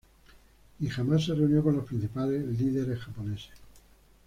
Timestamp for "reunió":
1.35-1.61